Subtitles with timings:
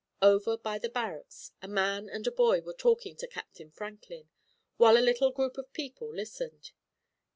[0.23, 4.29] Over by the barracks a man and a boy were talking to Captain Franklin,
[4.77, 6.71] while a little group of people listened.